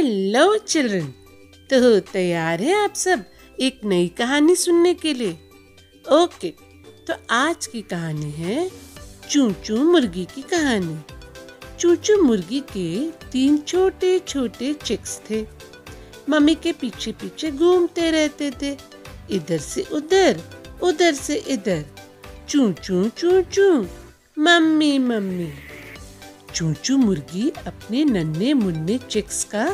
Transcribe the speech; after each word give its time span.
Hello 0.00 0.56
children 0.58 1.06
तो 1.70 1.98
तैयार 2.12 2.60
है 2.62 2.74
आप 2.74 2.94
सब 2.96 3.24
एक 3.60 3.80
नई 3.84 4.06
कहानी 4.08 4.54
सुनने 4.56 4.92
के 4.94 5.12
लिए। 5.14 5.32
ओके 6.12 6.50
तो 7.06 7.14
आज 7.30 7.66
की 7.66 7.82
कहानी 7.82 8.30
है 8.30 8.70
चूचू 9.30 9.76
मुर्गी 9.90 10.24
की 10.24 10.42
कहानी। 10.52 10.96
चूचू 11.80 12.16
मुर्गी 12.22 12.60
के 12.72 12.88
तीन 13.32 13.58
छोटे 13.58 14.18
छोटे 14.18 14.72
चिक्स 14.84 15.20
थे। 15.30 15.44
मम्मी 16.30 16.54
के 16.54 16.72
पीछे 16.72 17.12
पीछे 17.12 17.50
घूमते 17.50 18.10
रहते 18.10 18.50
थे। 18.62 18.76
इधर 19.36 19.58
से 19.58 19.86
उधर 19.92 20.40
उधर 20.82 21.12
से 21.14 21.36
इधर। 21.48 21.84
चू 22.48 22.72
चू 22.72 23.08
चू 23.18 23.40
चू 23.42 23.72
मम्मी 24.38 24.98
मम्मी। 24.98 25.52
चूचू 26.54 26.96
मुर्गी 26.96 27.48
अपने 27.66 28.04
नन्हे 28.04 28.52
मुन्ने 28.54 28.98
चिक्स 29.10 29.44
का 29.44 29.64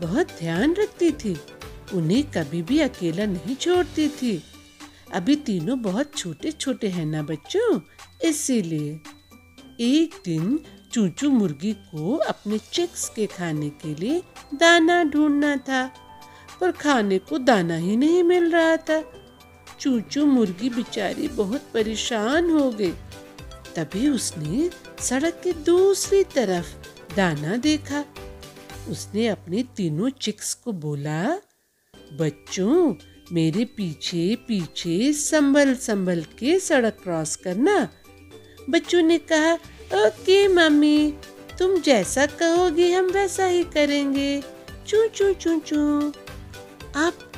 बहुत 0.00 0.28
ध्यान 0.38 0.74
रखती 0.74 1.10
थी। 1.12 1.36
उन्हें 1.94 2.22
कभी 2.32 2.62
भी 2.62 2.78
अकेला 2.78 3.26
नहीं 3.26 3.54
छोड़ती 3.56 4.08
थी। 4.08 4.42
अभी 5.12 5.36
तीनों 5.36 5.80
बहुत 5.82 6.14
छोटे 6.16 6.50
छोटे 6.50 6.88
हैं 6.88 7.06
ना 7.06 7.22
बच्चों? 7.22 7.80
इसीलिए 8.24 9.00
एक 9.80 10.20
दिन 10.24 10.58
चूचू 10.92 11.30
मुर्गी 11.30 11.72
को 11.72 12.16
अपने 12.16 12.58
चिक्स 12.72 13.08
के 13.08 13.26
खाने 13.26 13.68
के 13.82 13.94
लिए 13.94 14.22
दाना 14.54 15.02
ढूंढना 15.04 15.56
था, 15.56 15.84
पर 16.60 16.72
खाने 16.72 17.18
को 17.18 17.38
दाना 17.38 17.76
ही 17.76 17.96
नहीं 17.96 18.22
मिल 18.22 18.50
रहा 18.50 18.76
था। 18.76 19.02
चूचू 19.80 20.26
मुर्गी 20.26 20.68
बेचारी 20.70 21.28
बहुत 21.28 21.70
परेशान 21.74 22.50
हो 22.50 22.70
गई। 22.70 22.92
तभी 23.76 24.08
उसने 24.08 24.70
सड़क 25.02 25.40
के 25.44 25.52
दूसरी 25.52 26.24
तरफ़ 26.24 26.74
दाना 27.16 27.56
देखा। 27.56 28.04
उसने 28.88 29.28
अपने 29.28 29.62
तीनों 29.62 30.10
चिक्स 30.10 30.54
को 30.54 30.72
बोला, 30.72 31.40
बच्चों, 32.12 32.94
मेरे 33.32 33.64
पीछे 33.64 34.36
पीछे 34.48 35.12
संभल 35.12 35.74
संभल 35.74 36.22
के 36.38 36.58
सड़क 36.60 36.96
क्रॉस 37.02 37.36
करना। 37.36 37.88
बच्चों 38.70 39.02
ने 39.02 39.18
कहा, 39.18 39.54
ओके 40.06 40.48
मम्मी, 40.48 41.14
तुम 41.58 41.80
जैसा 41.80 42.26
कहोगे 42.26 42.92
हम 42.92 43.06
वैसा 43.06 43.44
ही 43.44 43.64
करेंगे। 43.64 44.42
चू 44.86 45.06
चू 45.06 45.32
चू 45.32 45.58
चू। 45.58 46.12
आप 46.96 47.32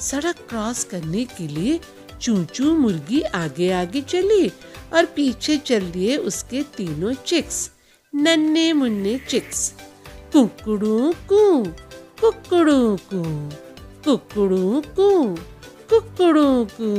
सड़क 0.00 0.36
क्रॉस 0.48 0.84
करने 0.84 1.24
के 1.24 1.48
लिए 1.48 1.80
चू 2.22 2.42
चू 2.46 2.72
मुर्गी 2.76 3.20
आगे 3.36 3.70
आगे 3.72 4.00
चली 4.00 4.48
और 4.94 5.04
पीछे 5.06 5.56
चल 5.58 5.90
दिए 5.90 6.16
उसके 6.16 6.62
तीनों 6.76 7.12
चिक्स, 7.26 7.70
नन्हे 8.12 8.72
मुन्ने 8.72 9.18
चिक्स। 9.28 9.72
कुकड़ू 10.32 11.12
कू 11.28 11.42
कुकड़ू 12.20 12.96
कू 13.10 13.22
कुकड़ू 14.04 14.82
कू 14.96 15.08
कुकड़ू 15.90 16.64
कू। 16.72 16.90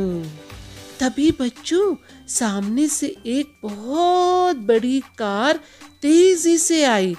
तभी 0.99 1.29
बच्चों, 1.31 1.95
सामने 2.29 2.88
से 2.88 3.07
एक 3.27 3.55
बहुत 3.63 4.57
बड़ी 4.67 4.99
कार 5.17 5.59
तेज़ी 6.01 6.57
से 6.57 6.83
आई 6.85 7.16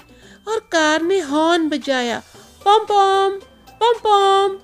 और 0.47 0.59
कार 0.71 1.01
ने 1.01 1.19
हॉर्न 1.21 1.67
बजाया, 1.69 2.21
पम 2.65 2.85
पम 2.91 3.39
पम 3.81 3.99
पम। 4.05 4.59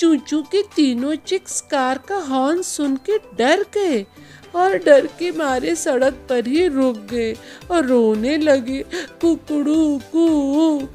चूचू 0.00 0.40
के 0.42 0.62
तीनों 0.76 1.14
चिक्स 1.26 1.60
कार 1.60 1.98
का 1.98 2.16
हॉर्न 2.16 2.62
सुन 2.62 2.96
के 3.08 3.16
डर 3.38 3.64
गए 3.74 4.06
और 4.56 4.76
डर 4.76 5.06
के 5.18 5.30
मारे 5.30 5.74
सड़क 5.76 6.14
पर 6.28 6.46
ही 6.46 6.66
रुक 6.68 6.96
गए 7.10 7.32
और 7.70 7.86
रोने 7.86 8.36
लगे, 8.38 8.82
कुकड़ू, 9.20 10.00
कू 10.12 10.26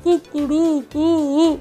कुकड़ू, 0.03 0.80
कू। 0.95 1.59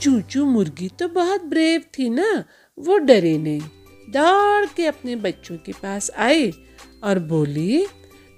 चूचू 0.00 0.44
मुर्गी 0.44 0.88
तो 0.98 1.08
बहुत 1.08 1.44
ब्रेव 1.44 1.84
थी 1.98 2.10
ना, 2.10 2.44
वो 2.78 2.98
डरे 2.98 3.36
नहीं। 3.38 3.60
दौड़ 4.08 4.66
के 4.66 4.86
अपने 4.86 5.16
बच्चों 5.16 5.56
के 5.56 5.72
पास 5.72 6.10
आई 6.18 6.52
और 7.04 7.18
बोली, 7.18 7.86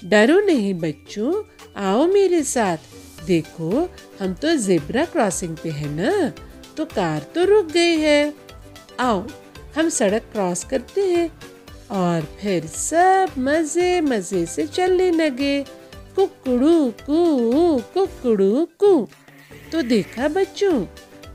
डरो 0.04 0.40
नहीं 0.40 0.74
बच्चों, 0.74 1.32
आओ 1.76 2.06
मेरे 2.06 2.42
साथ। 2.42 2.78
देखो, 3.26 3.88
हम 4.20 4.34
तो 4.34 4.56
जेब्रा 4.56 5.04
क्रॉसिंग 5.04 5.56
पे 5.56 5.70
है 5.70 5.94
ना। 5.96 6.32
तो 6.76 6.84
कार 6.86 7.26
तो 7.34 7.44
रुक 7.44 7.66
गई 7.66 7.96
है। 7.98 8.32
आओ, 9.00 9.24
हम 9.76 9.88
सड़क 9.88 10.22
क्रॉस 10.32 10.64
करते 10.64 11.00
हैं 11.06 11.30
और 11.92 12.22
फिर 12.40 12.66
सब 12.66 13.34
मज़े 13.38 14.00
मज़े 14.00 14.44
से 14.46 14.66
चलने 14.66 15.10
लगे। 15.10 15.62
कुकड़ू, 16.16 16.90
कू 17.00 17.78
कुकड़ू, 17.94 18.66
कू। 18.80 19.08
तो 19.72 19.82
देखा 19.82 20.28
बच्चों, 20.28 20.84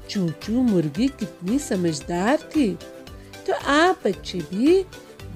चूचू 0.09 0.61
मुर्गी 0.63 1.07
कितनी 1.09 1.59
समझदार 1.59 2.37
थी। 2.55 2.69
तो 3.47 3.53
आप 3.53 4.01
बच्चे 4.05 4.39
भी, 4.51 4.83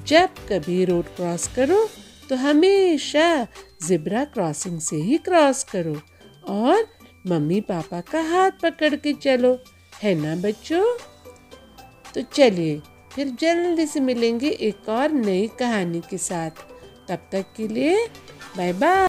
जब 0.07 0.29
कभी 0.49 0.83
रोड 0.85 1.05
क्रॉस 1.15 1.47
करो 1.55 1.87
तो 2.29 2.35
हमेशा 2.37 3.47
जिब्रा 3.87 4.23
क्रॉसिंग 4.25 4.79
से 4.79 4.95
ही 4.97 5.17
क्रॉस 5.19 5.63
करो 5.63 5.95
और 6.49 6.87
मम्मी 7.27 7.59
पापा 7.61 7.99
का 8.01 8.21
हाथ 8.23 8.51
पकड़ 8.63 8.95
के 8.95 9.13
चलो। 9.15 9.53
है 10.03 10.15
ना 10.15 10.35
बच्चों? 10.35 10.97
तो 12.13 12.21
चलिए, 12.21 12.81
फिर 13.15 13.27
जल्दी 13.27 13.85
से 13.85 13.99
मिलेंगे 13.99 14.49
एक 14.49 14.89
और 14.89 15.11
नई 15.11 15.47
कहानी 15.47 16.01
के 16.09 16.17
साथ। 16.17 16.49
तब 17.09 17.19
तक 17.31 17.45
के 17.57 17.67
लिए 17.67 18.07
बाय 18.57 18.73
बाय 18.73 18.99